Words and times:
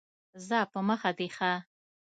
ځه 0.47 0.59
په 0.71 0.79
مخه 0.87 1.11
دي 1.17 1.27
ښه! 1.35 1.51